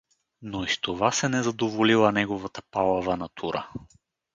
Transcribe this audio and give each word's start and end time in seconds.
Но 0.41 0.63
и 0.63 0.67
с 0.69 0.81
това 0.81 1.11
се 1.11 1.29
не 1.35 1.43
задоволила 1.49 2.11
неговата 2.11 2.61
палава 2.71 3.17
натура. 3.17 3.69